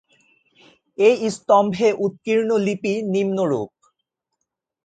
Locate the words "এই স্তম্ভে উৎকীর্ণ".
0.97-2.49